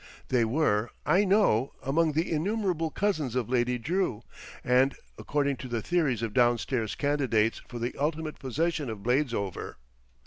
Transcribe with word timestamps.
They 0.29 0.43
were, 0.45 0.89
I 1.05 1.25
know, 1.25 1.73
among 1.83 2.13
the 2.13 2.31
innumerable 2.31 2.89
cousins 2.89 3.35
of 3.35 3.51
Lady 3.51 3.77
Drew, 3.77 4.23
and 4.63 4.95
according 5.19 5.57
to 5.57 5.67
the 5.67 5.83
theories 5.83 6.23
of 6.23 6.33
downstairs 6.33 6.95
candidates 6.95 7.61
for 7.67 7.77
the 7.77 7.95
ultimate 7.99 8.39
possession 8.39 8.89
of 8.89 9.03
Bladesover. 9.03 9.75